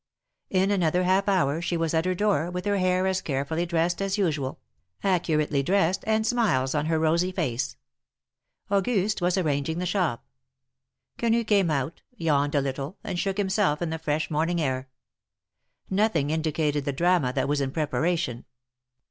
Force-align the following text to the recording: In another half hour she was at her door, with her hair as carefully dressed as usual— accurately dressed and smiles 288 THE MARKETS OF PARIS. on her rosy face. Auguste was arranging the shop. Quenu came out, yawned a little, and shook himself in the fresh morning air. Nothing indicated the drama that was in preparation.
In 0.49 0.71
another 0.71 1.03
half 1.03 1.29
hour 1.29 1.61
she 1.61 1.77
was 1.77 1.93
at 1.93 2.05
her 2.05 2.15
door, 2.15 2.49
with 2.49 2.65
her 2.65 2.79
hair 2.79 3.05
as 3.05 3.21
carefully 3.21 3.67
dressed 3.67 4.01
as 4.01 4.17
usual— 4.17 4.59
accurately 5.13 5.61
dressed 5.61 6.03
and 6.07 6.25
smiles 6.25 6.71
288 6.71 6.71
THE 6.71 7.05
MARKETS 7.05 7.23
OF 7.23 7.35
PARIS. 7.35 7.71
on 7.71 8.73
her 8.73 8.81
rosy 8.81 9.01
face. 9.05 9.05
Auguste 9.11 9.21
was 9.21 9.37
arranging 9.37 9.77
the 9.77 9.85
shop. 9.85 10.25
Quenu 11.19 11.43
came 11.43 11.69
out, 11.69 12.01
yawned 12.17 12.55
a 12.55 12.61
little, 12.61 12.97
and 13.03 13.19
shook 13.19 13.37
himself 13.37 13.79
in 13.79 13.91
the 13.91 13.99
fresh 13.99 14.31
morning 14.31 14.59
air. 14.59 14.89
Nothing 15.87 16.31
indicated 16.31 16.83
the 16.85 16.93
drama 16.93 17.31
that 17.33 17.47
was 17.47 17.61
in 17.61 17.69
preparation. 17.69 18.45